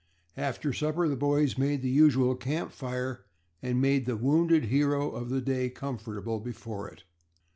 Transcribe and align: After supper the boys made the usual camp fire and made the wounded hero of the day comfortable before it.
After 0.37 0.73
supper 0.73 1.07
the 1.07 1.15
boys 1.15 1.59
made 1.59 1.83
the 1.83 1.89
usual 1.91 2.33
camp 2.33 2.71
fire 2.71 3.23
and 3.61 3.79
made 3.79 4.07
the 4.07 4.17
wounded 4.17 4.65
hero 4.65 5.11
of 5.11 5.29
the 5.29 5.41
day 5.41 5.69
comfortable 5.69 6.39
before 6.39 6.89
it. 6.89 7.03